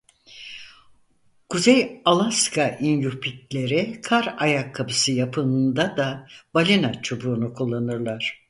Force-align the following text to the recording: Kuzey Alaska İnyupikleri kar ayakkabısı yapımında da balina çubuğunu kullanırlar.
Kuzey 1.49 2.01
Alaska 2.05 2.69
İnyupikleri 2.79 4.01
kar 4.01 4.35
ayakkabısı 4.39 5.11
yapımında 5.11 5.97
da 5.97 6.27
balina 6.53 7.01
çubuğunu 7.01 7.53
kullanırlar. 7.53 8.39